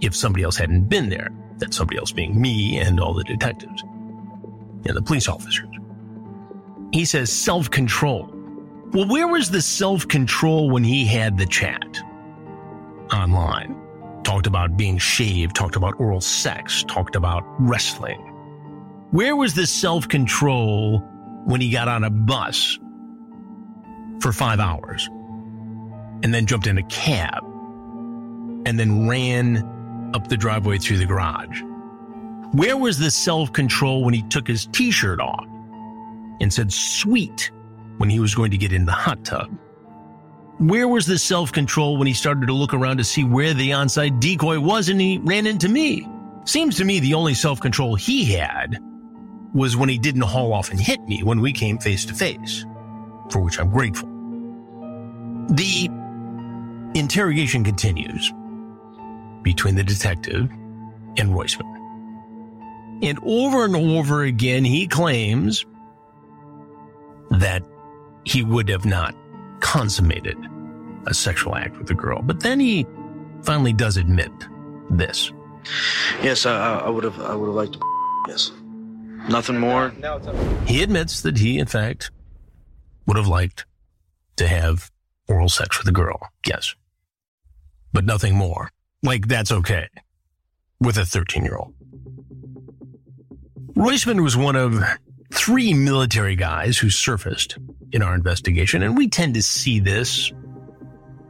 [0.00, 1.28] if somebody else hadn't been there?
[1.58, 5.68] That somebody else being me and all the detectives and the police officers.
[6.92, 8.30] He says self control.
[8.92, 11.82] Well, where was the self control when he had the chat?
[13.12, 13.76] online.
[14.24, 18.20] Talked about being shaved, talked about oral sex, talked about wrestling.
[19.10, 20.98] Where was this self control
[21.46, 22.78] when he got on a bus
[24.20, 25.08] for five hours
[26.22, 27.42] and then jumped in a cab
[28.66, 31.62] and then ran up the driveway through the garage?
[32.52, 35.44] Where was the self control when he took his t shirt off
[36.40, 37.50] and said sweet
[37.96, 39.50] when he was going to get in the hot tub?
[40.60, 43.70] Where was the self control when he started to look around to see where the
[43.70, 46.06] onside decoy was and he ran into me?
[46.44, 48.76] Seems to me the only self control he had
[49.54, 52.66] was when he didn't haul off and hit me when we came face to face,
[53.30, 54.06] for which I'm grateful.
[55.48, 55.86] The
[56.94, 58.30] interrogation continues
[59.42, 60.50] between the detective
[61.16, 61.64] and Roisman.
[63.02, 65.64] And over and over again, he claims
[67.30, 67.62] that
[68.24, 69.14] he would have not
[69.60, 70.38] consummated
[71.06, 72.20] a sexual act with a girl.
[72.22, 72.86] But then he
[73.42, 74.30] finally does admit
[74.90, 75.32] this.
[76.22, 77.18] Yes, I, would have.
[77.20, 77.80] I would have liked to.
[78.28, 78.52] Yes,
[79.30, 79.92] nothing more.
[79.98, 80.32] Now, now
[80.66, 82.10] he admits that he, in fact,
[83.06, 83.64] would have liked
[84.36, 84.90] to have
[85.26, 86.28] oral sex with a girl.
[86.46, 86.74] Yes,
[87.94, 88.70] but nothing more.
[89.02, 89.88] Like that's okay
[90.80, 91.72] with a thirteen-year-old.
[93.76, 94.80] Roisman was one of
[95.32, 97.56] three military guys who surfaced
[97.92, 98.82] in our investigation.
[98.82, 100.32] And we tend to see this,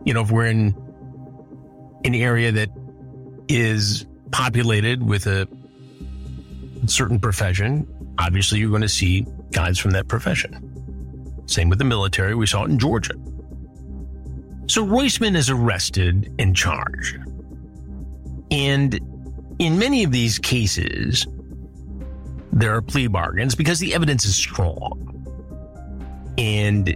[0.04, 0.74] you know, if we're in
[2.04, 2.70] an area that
[3.48, 5.46] is populated with a
[6.86, 7.86] certain profession,
[8.18, 10.66] obviously you're going to see guys from that profession.
[11.46, 12.34] Same with the military.
[12.34, 13.14] We saw it in Georgia.
[14.66, 17.16] So Roisman is arrested and charged.
[18.50, 18.98] And
[19.58, 21.26] in many of these cases,
[22.52, 25.16] there are plea bargains because the evidence is strong.
[26.38, 26.88] And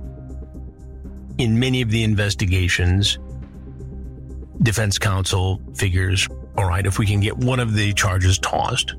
[1.39, 3.19] in many of the investigations,
[4.63, 8.95] defense counsel figures all right, if we can get one of the charges tossed,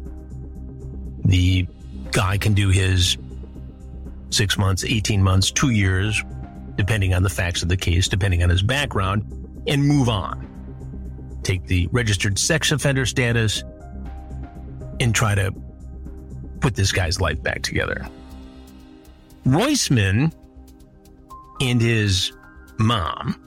[1.24, 1.66] the
[2.12, 3.18] guy can do his
[4.30, 6.22] six months, 18 months, two years,
[6.76, 9.24] depending on the facts of the case, depending on his background,
[9.68, 11.40] and move on.
[11.44, 13.64] Take the registered sex offender status
[15.00, 15.54] and try to
[16.66, 18.08] put this guy's life back together.
[19.46, 20.34] Roisman
[21.62, 22.32] and his
[22.80, 23.40] mom,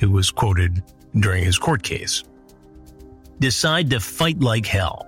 [0.00, 0.82] who was quoted
[1.20, 2.24] during his court case,
[3.38, 5.06] decide to fight like hell.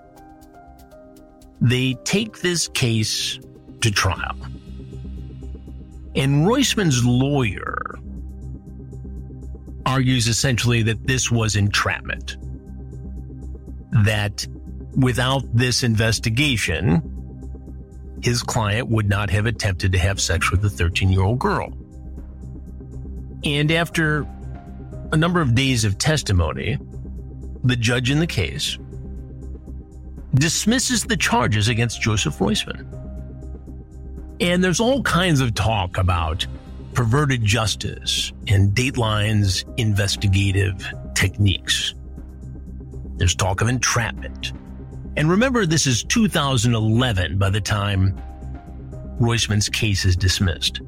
[1.62, 3.38] They take this case
[3.80, 4.36] to trial.
[6.14, 7.80] And Roisman's lawyer
[9.86, 12.36] argues essentially that this was entrapment,
[14.04, 14.46] that
[14.96, 17.00] without this investigation,
[18.22, 21.70] his client would not have attempted to have sex with a 13 year old girl.
[23.44, 24.26] And after
[25.12, 26.78] a number of days of testimony,
[27.62, 28.78] the judge in the case
[30.34, 32.86] dismisses the charges against Joseph Roisman.
[34.40, 36.46] And there's all kinds of talk about
[36.94, 41.94] perverted justice and Dateline's investigative techniques.
[43.16, 44.52] There's talk of entrapment
[45.16, 48.20] and remember, this is 2011 by the time
[49.18, 50.82] Roisman's case is dismissed.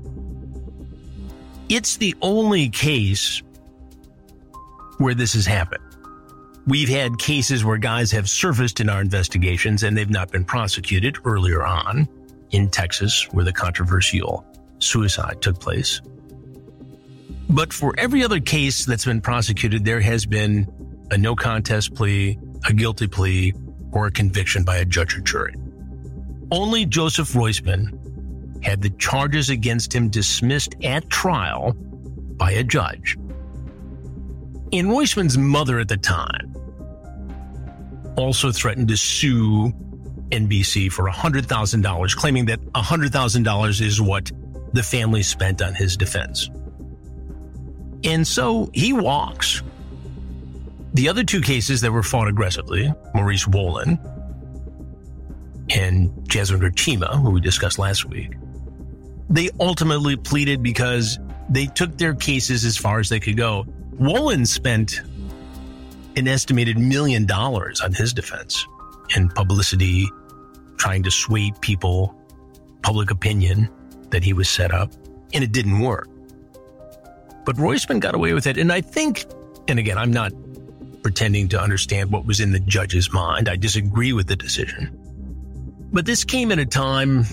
[1.70, 3.42] It's the only case
[4.98, 5.82] where this has happened.
[6.66, 11.16] We've had cases where guys have surfaced in our investigations and they've not been prosecuted
[11.24, 12.06] earlier on
[12.50, 14.44] in Texas, where the controversial
[14.78, 16.00] suicide took place.
[17.48, 20.66] But for every other case that's been prosecuted, there has been
[21.10, 22.38] a no contest plea,
[22.68, 23.54] a guilty plea,
[23.98, 25.52] or a conviction by a judge or jury.
[26.52, 27.98] Only Joseph Roisman
[28.64, 33.16] had the charges against him dismissed at trial by a judge.
[34.72, 36.54] And Roisman's mother at the time
[38.16, 39.72] also threatened to sue
[40.30, 44.30] NBC for $100,000, claiming that $100,000 is what
[44.74, 46.48] the family spent on his defense.
[48.04, 49.61] And so he walks
[50.94, 53.98] the other two cases that were fought aggressively, Maurice Wolin
[55.70, 58.33] and Jaswinder Chima, who we discussed last week,
[59.29, 61.18] they ultimately pleaded because
[61.51, 63.64] they took their cases as far as they could go.
[63.96, 65.01] Wolin spent
[66.16, 68.66] an estimated million dollars on his defense
[69.14, 70.07] and publicity,
[70.79, 72.14] trying to sway people,
[72.83, 73.68] public opinion
[74.11, 74.90] that he was set up,
[75.35, 76.09] and it didn't work.
[77.44, 79.27] But Roisman got away with it, and I think,
[79.68, 80.33] and again, I'm not
[81.02, 83.48] pretending to understand what was in the judge's mind.
[83.48, 84.90] I disagree with the decision.
[85.92, 87.24] But this came at a time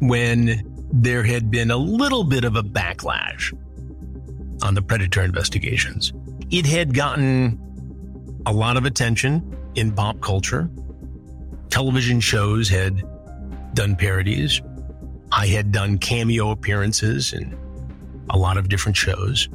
[0.00, 3.52] when there had been a little bit of a backlash
[4.62, 6.12] on the predator investigations.
[6.50, 7.58] It had gotten
[8.46, 10.68] a lot of attention in pop culture.
[11.68, 13.02] Television shows had
[13.74, 14.60] done parodies.
[15.30, 17.56] I had done cameo appearances in
[18.30, 19.48] a lot of different shows.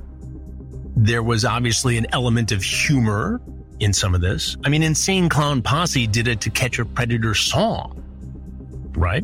[0.96, 3.42] There was obviously an element of humor
[3.80, 4.56] in some of this.
[4.64, 8.02] I mean, Insane Clown Posse did it to catch a predator song,
[8.96, 9.24] right?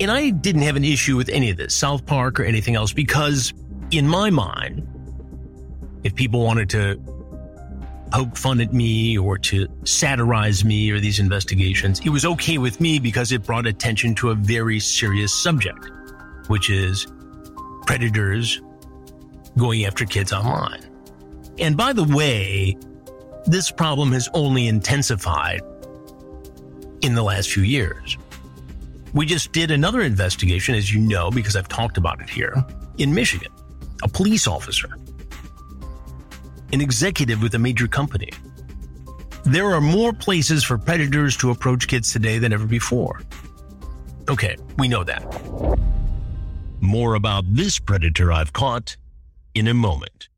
[0.00, 2.92] And I didn't have an issue with any of this, South Park or anything else,
[2.94, 3.52] because
[3.90, 4.86] in my mind,
[6.02, 6.98] if people wanted to
[8.10, 12.80] poke fun at me or to satirize me or these investigations, it was okay with
[12.80, 15.90] me because it brought attention to a very serious subject,
[16.48, 17.06] which is
[17.86, 18.62] predators
[19.58, 20.82] going after kids online.
[21.58, 22.76] And by the way,
[23.46, 25.60] this problem has only intensified
[27.00, 28.16] in the last few years.
[29.12, 32.54] We just did another investigation, as you know, because I've talked about it here,
[32.98, 33.50] in Michigan.
[34.02, 34.96] A police officer,
[36.72, 38.30] an executive with a major company.
[39.44, 43.20] There are more places for predators to approach kids today than ever before.
[44.30, 45.22] Okay, we know that.
[46.80, 48.96] More about this predator I've caught
[49.54, 50.28] in a moment.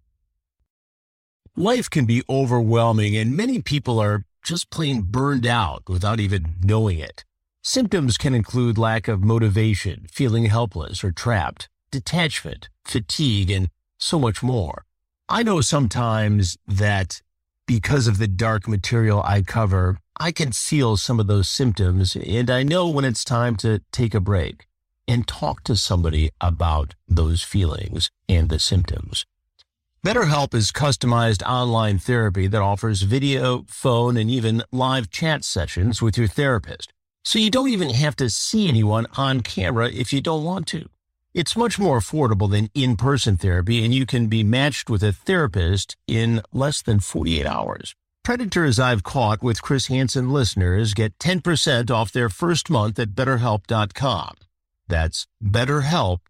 [1.56, 6.98] Life can be overwhelming, and many people are just plain burned out without even knowing
[6.98, 7.24] it.
[7.62, 14.42] Symptoms can include lack of motivation, feeling helpless or trapped, detachment, fatigue, and so much
[14.42, 14.84] more.
[15.28, 17.22] I know sometimes that
[17.66, 22.50] because of the dark material I cover, I can feel some of those symptoms, and
[22.50, 24.66] I know when it's time to take a break
[25.08, 29.24] and talk to somebody about those feelings and the symptoms.
[30.04, 36.18] BetterHelp is customized online therapy that offers video, phone, and even live chat sessions with
[36.18, 36.92] your therapist.
[37.24, 40.88] So you don't even have to see anyone on camera if you don't want to.
[41.34, 45.12] It's much more affordable than in person therapy, and you can be matched with a
[45.12, 47.94] therapist in less than 48 hours.
[48.24, 54.34] Predators I've Caught with Chris Hansen listeners get 10% off their first month at BetterHelp.com.
[54.92, 56.20] That's betterhelp.com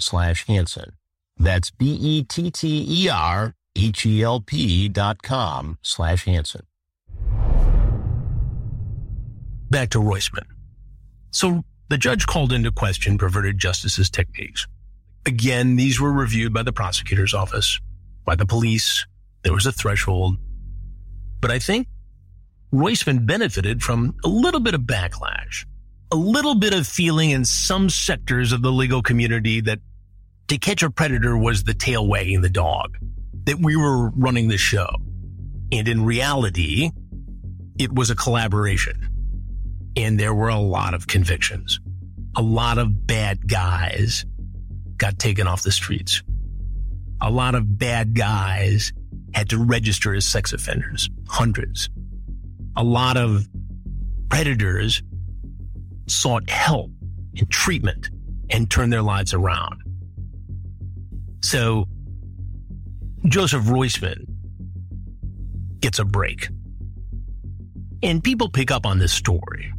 [0.00, 0.92] slash Hansen.
[1.36, 6.62] That's B-E-T-T-E-R H-E-L-P dot com slash Hansen.
[9.70, 10.46] Back to Roisman.
[11.32, 14.66] So the judge called into question perverted justice's techniques.
[15.26, 17.78] Again, these were reviewed by the prosecutor's office,
[18.24, 19.04] by the police.
[19.42, 20.38] There was a threshold.
[21.42, 21.88] But I think
[22.72, 25.66] Roisman benefited from a little bit of backlash
[26.12, 29.78] a little bit of feeling in some sectors of the legal community that
[30.48, 32.98] to catch a predator was the tail wagging the dog,
[33.44, 34.88] that we were running the show.
[35.72, 36.90] And in reality,
[37.78, 39.08] it was a collaboration.
[39.96, 41.80] And there were a lot of convictions.
[42.36, 44.26] A lot of bad guys
[44.98, 46.22] got taken off the streets.
[47.22, 48.92] A lot of bad guys
[49.32, 51.88] had to register as sex offenders, hundreds.
[52.76, 53.48] A lot of
[54.28, 55.02] predators
[56.06, 56.90] sought help
[57.36, 58.08] and treatment
[58.50, 59.80] and turned their lives around.
[61.42, 61.86] So
[63.26, 64.24] Joseph Roisman
[65.80, 66.48] gets a break.
[68.02, 69.72] And people pick up on this story.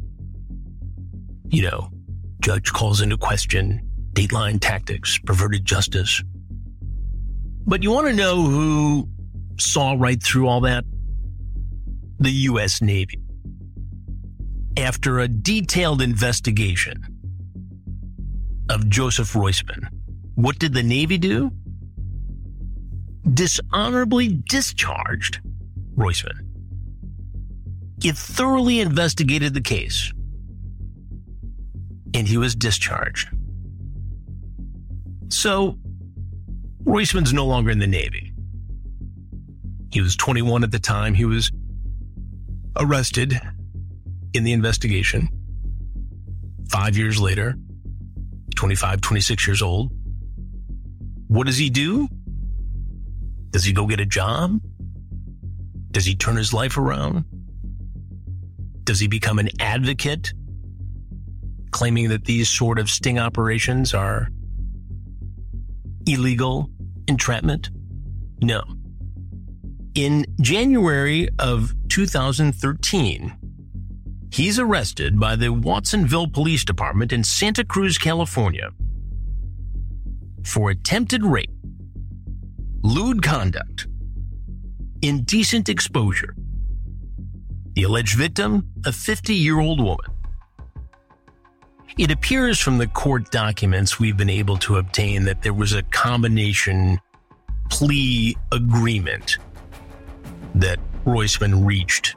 [1.48, 1.90] You know,
[2.40, 3.80] judge calls into question
[4.14, 6.22] dateline tactics, perverted justice.
[7.66, 9.08] But you want to know who
[9.58, 10.84] saw right through all that?
[12.18, 12.80] The U.S.
[12.80, 13.18] Navy
[14.76, 17.04] after a detailed investigation
[18.68, 19.86] of Joseph Roisman.
[20.34, 21.50] What did the Navy do?
[23.32, 25.40] Dishonorably discharged
[25.96, 26.38] Roisman.
[28.02, 30.12] It thoroughly investigated the case,
[32.14, 33.28] and he was discharged.
[35.28, 35.78] So,
[36.82, 38.32] Roisman's no longer in the Navy.
[39.92, 41.14] He was 21 at the time.
[41.14, 41.50] He was
[42.76, 43.40] arrested
[44.34, 45.28] in the investigation.
[46.70, 47.54] Five years later,
[48.56, 49.92] 25, 26 years old.
[51.28, 52.08] What does he do?
[53.50, 54.58] Does he go get a job?
[55.92, 57.24] Does he turn his life around?
[58.84, 60.32] Does he become an advocate,
[61.70, 64.28] claiming that these sort of sting operations are
[66.06, 66.68] illegal
[67.08, 67.70] entrapment?
[68.42, 68.62] No.
[69.94, 73.34] In January of 2013,
[74.34, 78.70] He's arrested by the Watsonville Police Department in Santa Cruz, California
[80.44, 81.52] for attempted rape,
[82.82, 83.86] lewd conduct,
[85.02, 86.34] indecent exposure.
[87.76, 90.10] The alleged victim, a 50 year old woman.
[91.96, 95.84] It appears from the court documents we've been able to obtain that there was a
[95.84, 97.00] combination
[97.70, 99.38] plea agreement
[100.56, 102.16] that Roisman reached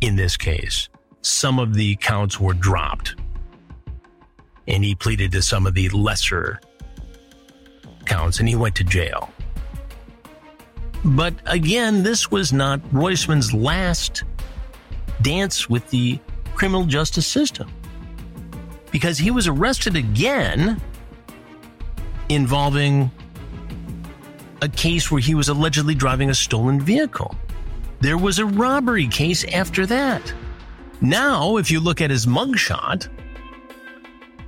[0.00, 0.88] in this case.
[1.22, 3.14] Some of the counts were dropped,
[4.66, 6.60] and he pleaded to some of the lesser
[8.06, 9.30] counts, and he went to jail.
[11.04, 14.24] But again, this was not Roisman's last
[15.22, 16.18] dance with the
[16.54, 17.70] criminal justice system
[18.90, 20.80] because he was arrested again
[22.28, 23.10] involving
[24.62, 27.34] a case where he was allegedly driving a stolen vehicle.
[28.00, 30.32] There was a robbery case after that.
[31.02, 33.06] Now, if you look at his mugshot,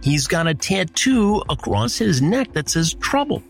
[0.00, 3.42] he's got a tattoo across his neck that says trouble.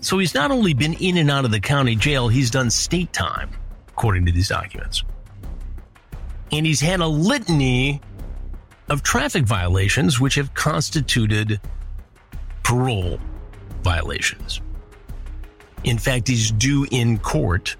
[0.00, 3.12] So he's not only been in and out of the county jail, he's done state
[3.12, 3.50] time,
[3.88, 5.02] according to these documents.
[6.52, 8.00] And he's had a litany
[8.88, 11.60] of traffic violations which have constituted
[12.62, 13.18] parole
[13.82, 14.60] violations.
[15.82, 17.76] In fact, he's due in court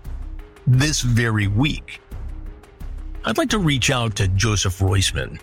[0.78, 2.00] this very week.
[3.24, 5.38] I'd like to reach out to Joseph Roisman.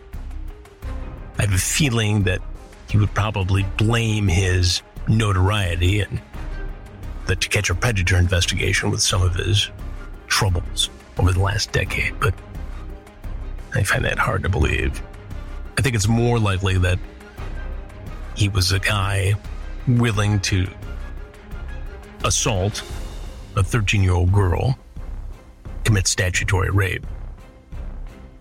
[1.38, 2.42] I have a feeling that
[2.90, 6.22] he would probably blame his notoriety and
[7.26, 9.70] the To Catch a Predator investigation with some of his
[10.28, 12.34] troubles over the last decade, but
[13.76, 15.02] I find that hard to believe.
[15.78, 17.00] I think it's more likely that
[18.36, 19.34] he was a guy
[19.88, 20.68] willing to
[22.24, 22.82] assault
[23.58, 24.78] a 13 year old girl
[25.88, 27.08] Commit statutory rape.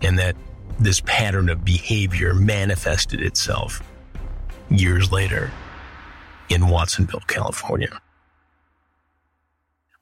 [0.01, 0.35] And that
[0.81, 3.81] this pattern of behavior manifested itself
[4.69, 5.49] years later
[6.49, 8.01] in Watsonville, California.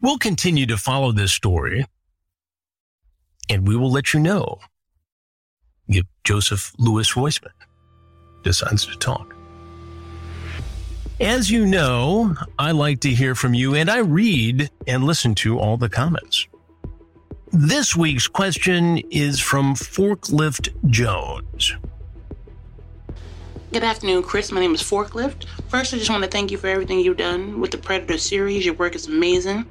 [0.01, 1.85] We'll continue to follow this story
[3.47, 4.57] and we will let you know
[5.87, 7.51] if Joseph Lewis Roisman
[8.41, 9.35] decides to talk.
[11.19, 15.59] As you know, I like to hear from you and I read and listen to
[15.59, 16.47] all the comments.
[17.57, 21.71] This week's question is from Forklift Jones.
[23.71, 24.51] Good afternoon, Chris.
[24.51, 25.45] My name is Forklift.
[25.69, 28.65] First, I just want to thank you for everything you've done with the Predator series.
[28.65, 29.65] Your work is amazing.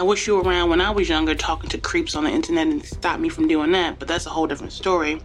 [0.00, 2.66] I wish you were around when I was younger talking to creeps on the internet
[2.66, 5.22] and stopped me from doing that, but that's a whole different story.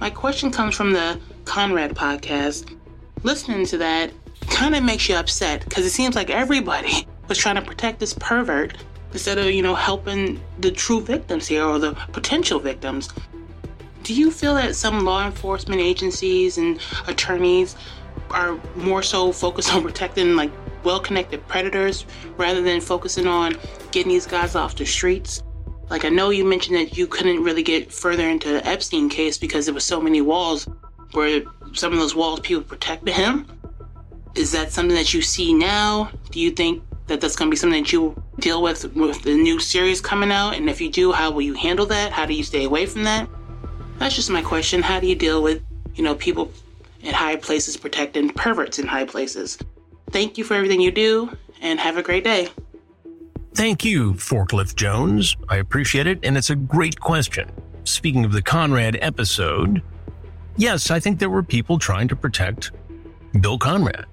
[0.00, 2.76] My question comes from the Conradt podcast.
[3.22, 4.10] Listening to that
[4.50, 8.14] kind of makes you upset because it seems like everybody was trying to protect this
[8.14, 8.76] pervert
[9.12, 13.08] instead of, you know, helping the true victims here or the potential victims.
[14.02, 17.76] Do you feel that some law enforcement agencies and attorneys
[18.30, 20.50] are more so focused on protecting like
[20.84, 22.04] well-connected predators
[22.36, 23.56] rather than focusing on
[23.90, 25.42] getting these guys off the streets?
[25.90, 29.38] Like I know you mentioned that you couldn't really get further into the Epstein case
[29.38, 30.68] because there were so many walls
[31.12, 31.42] where
[31.72, 33.46] some of those walls people protected him.
[34.34, 36.10] Is that something that you see now?
[36.30, 39.34] Do you think that that's going to be something that you deal with with the
[39.34, 40.52] new series coming out?
[40.56, 42.12] And if you do, how will you handle that?
[42.12, 43.28] How do you stay away from that?
[43.98, 44.82] That's just my question.
[44.82, 45.62] How do you deal with,
[45.94, 46.52] you know, people
[47.02, 49.58] in high places protecting perverts in high places?
[50.10, 52.48] Thank you for everything you do and have a great day.
[53.54, 55.36] Thank you, Forklift Jones.
[55.48, 57.50] I appreciate it, and it's a great question.
[57.84, 59.82] Speaking of the Conradt episode,
[60.56, 62.70] yes, I think there were people trying to protect
[63.40, 64.04] Bill Conradt.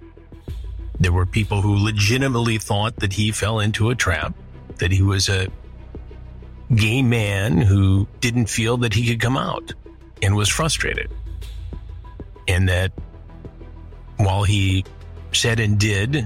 [0.99, 4.33] There were people who legitimately thought that he fell into a trap,
[4.77, 5.47] that he was a
[6.73, 9.73] gay man who didn't feel that he could come out
[10.21, 11.11] and was frustrated.
[12.47, 12.93] And that
[14.17, 14.85] while he
[15.33, 16.25] said and did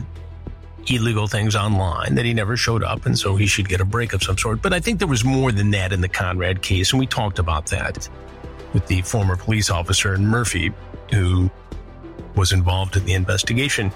[0.88, 4.14] illegal things online, that he never showed up, and so he should get a break
[4.14, 4.62] of some sort.
[4.62, 7.40] But I think there was more than that in the Conradt case, and we talked
[7.40, 8.08] about that
[8.74, 10.72] with the former police officer Murphy,
[11.12, 11.50] who
[12.36, 13.92] was involved in the investigation.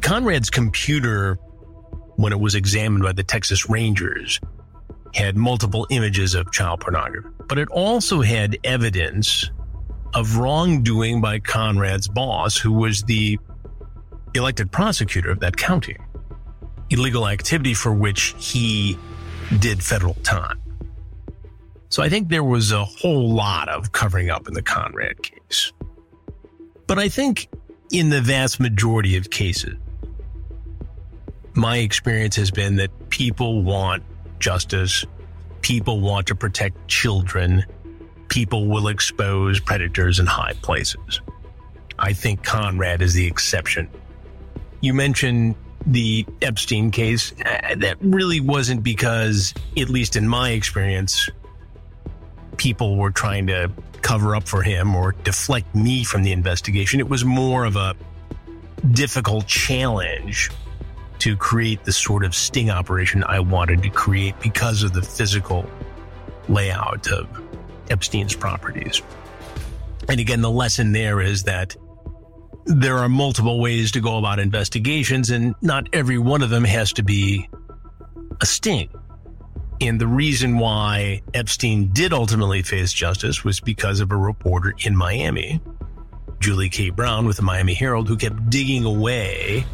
[0.00, 1.34] Conradt's computer,
[2.16, 4.40] when it was examined by the Texas Rangers,
[5.14, 9.50] had multiple images of child pornography, but it also had evidence
[10.14, 13.38] of wrongdoing by Conradt's boss, who was the
[14.34, 15.96] elected prosecutor of that county,
[16.90, 18.96] illegal activity for which he
[19.58, 20.60] did federal time.
[21.88, 25.72] So I think there was a whole lot of covering up in the Conradt case.
[26.86, 27.48] But I think
[27.90, 29.74] in the vast majority of cases.
[31.54, 34.04] My experience has been that people want
[34.38, 35.04] justice,
[35.60, 37.64] people want to protect children,
[38.28, 41.20] people will expose predators in high places.
[41.98, 43.88] I think Conradt is the exception.
[44.80, 47.32] You mentioned the Epstein case.
[47.44, 51.28] Uh, that really wasn't because, at least in my experience,
[52.60, 53.70] people were trying to
[54.02, 57.00] cover up for him or deflect me from the investigation.
[57.00, 57.96] It was more of a
[58.90, 60.50] difficult challenge
[61.20, 65.64] to create the sort of sting operation I wanted to create because of the physical
[66.50, 67.26] layout of
[67.88, 69.00] Epstein's properties.
[70.10, 71.74] And again, the lesson there is that
[72.66, 76.92] there are multiple ways to go about investigations, and not every one of them has
[76.94, 77.48] to be
[78.42, 78.90] a sting.
[79.82, 84.94] And the reason why Epstein did ultimately face justice was because of a reporter in
[84.94, 85.58] Miami,
[86.38, 86.90] Julie K.
[86.90, 89.64] Brown with the Miami Herald, who kept digging away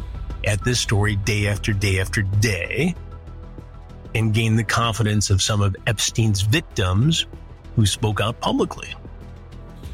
[0.45, 2.95] at this story day after day after day
[4.15, 7.25] and gained the confidence of some of Epstein's victims
[7.75, 8.93] who spoke out publicly.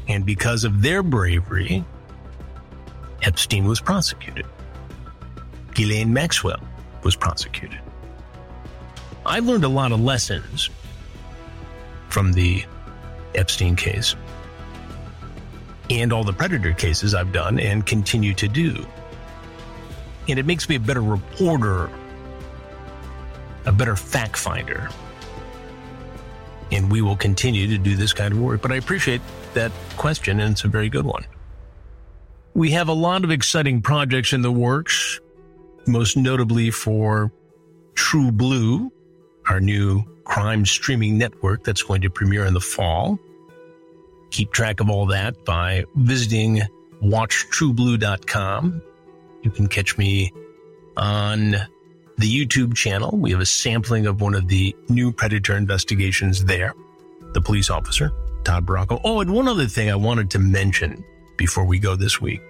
[0.06, 1.84] And because of their bravery,
[3.22, 4.46] Epstein was prosecuted.
[5.74, 6.60] Ghislaine Maxwell
[7.02, 7.80] was prosecuted.
[9.26, 10.68] I've learned a lot of lessons
[12.10, 12.62] from the
[13.34, 14.14] Epstein case
[15.90, 18.84] and all the predator cases I've done and continue to do.
[20.28, 21.88] And it makes me a better reporter,
[23.64, 24.88] a better fact finder.
[26.70, 28.60] And we will continue to do this kind of work.
[28.62, 29.20] But I appreciate
[29.54, 31.24] that question, and it's a very good one.
[32.54, 35.20] We have a lot of exciting projects in the works,
[35.86, 37.30] most notably for
[37.94, 38.90] True Blue,
[39.46, 43.18] our new crime streaming network that's going to premiere in the fall.
[44.30, 46.62] Keep track of all that by visiting
[47.02, 48.82] watchtrueblue.com.
[49.42, 50.32] You can catch me
[50.96, 51.50] on
[52.18, 53.16] the YouTube channel.
[53.16, 56.74] We have a sampling of one of the new predator investigations there.
[57.32, 58.12] The police officer,
[58.44, 59.00] Todd Bracco.
[59.04, 61.04] Oh, and one other thing I wanted to mention
[61.36, 62.40] before we go this week.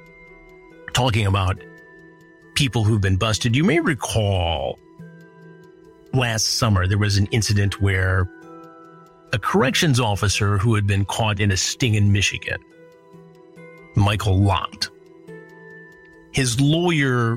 [0.92, 1.56] Talking about
[2.54, 4.78] people who've been busted, you may recall
[6.14, 8.28] last summer, there was an incident where
[9.32, 12.58] a corrections officer who had been caught in a sting in Michigan,
[13.96, 14.88] Michael Lott,
[16.32, 17.36] his lawyer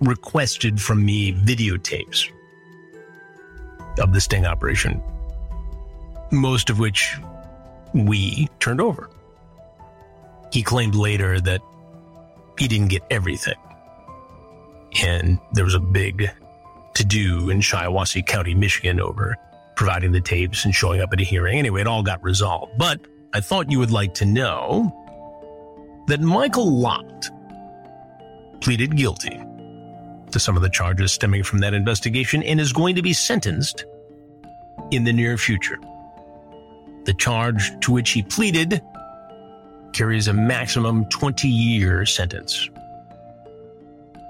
[0.00, 2.30] requested from me videotapes
[4.00, 5.02] of the sting operation,
[6.32, 7.14] most of which
[7.94, 9.10] we turned over.
[10.52, 11.60] He claimed later that
[12.58, 13.54] he didn't get everything.
[15.02, 16.30] And there was a big
[17.00, 19.34] to do in Shiawassee County, Michigan, over
[19.74, 21.58] providing the tapes and showing up at a hearing.
[21.58, 22.76] Anyway, it all got resolved.
[22.76, 23.00] But
[23.32, 24.92] I thought you would like to know
[26.08, 27.26] that Michael Lott
[28.60, 29.40] pleaded guilty
[30.30, 33.86] to some of the charges stemming from that investigation and is going to be sentenced
[34.90, 35.78] in the near future.
[37.04, 38.82] The charge to which he pleaded
[39.94, 42.68] carries a maximum 20 year sentence.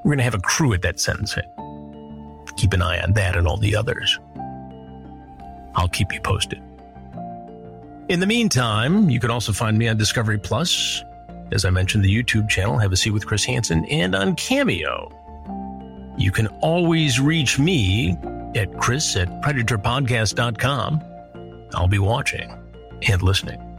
[0.05, 1.43] We're going to have a crew at that sentencing
[2.57, 4.19] keep an eye on that and all the others.
[5.75, 6.61] I'll keep you posted.
[8.09, 11.05] In the meantime, you can also find me on Discovery Plus.
[11.53, 15.13] As I mentioned, the YouTube channel, Have a Seat with Chris Hansen, and on Cameo.
[16.19, 18.17] You can always reach me
[18.55, 21.03] at chris at predatorpodcast.com.
[21.75, 22.53] I'll be watching
[23.09, 23.70] and listening.